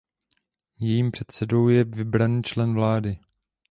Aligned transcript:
Jejím 0.79 1.11
předsedou 1.11 1.67
je 1.69 1.83
vybraný 1.83 2.43
člen 2.43 2.73
vlády. 2.73 3.19